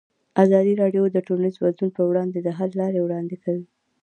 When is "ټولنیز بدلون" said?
1.27-1.89